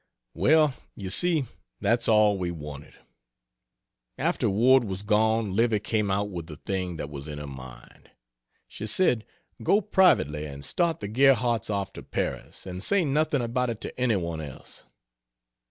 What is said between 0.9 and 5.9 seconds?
you see, that's all we wanted. After Ward was gone Livy